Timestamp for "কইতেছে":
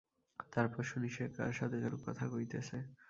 2.27-2.77